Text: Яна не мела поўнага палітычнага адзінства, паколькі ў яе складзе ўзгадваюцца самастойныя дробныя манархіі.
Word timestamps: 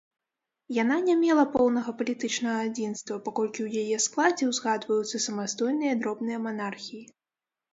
Яна 0.75 0.95
не 1.07 1.15
мела 1.23 1.43
поўнага 1.55 1.93
палітычнага 1.99 2.57
адзінства, 2.69 3.19
паколькі 3.27 3.59
ў 3.67 3.83
яе 3.83 3.97
складзе 4.07 4.49
ўзгадваюцца 4.53 5.23
самастойныя 5.29 5.93
дробныя 6.01 6.37
манархіі. 6.49 7.05